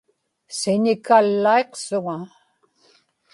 siñikallaiqsuŋa 0.59 2.17